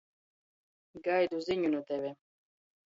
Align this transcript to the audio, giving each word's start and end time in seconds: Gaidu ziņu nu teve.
Gaidu 1.09 1.43
ziņu 1.51 1.73
nu 1.77 1.87
teve. 1.93 2.15